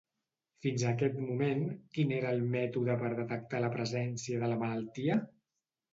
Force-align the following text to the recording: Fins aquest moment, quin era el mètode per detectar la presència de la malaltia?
Fins 0.65 0.85
aquest 0.91 1.19
moment, 1.25 1.61
quin 1.97 2.15
era 2.19 2.31
el 2.37 2.41
mètode 2.55 2.95
per 3.03 3.11
detectar 3.21 3.61
la 3.67 3.73
presència 3.79 4.43
de 4.45 4.51
la 4.55 4.59
malaltia? 4.65 5.21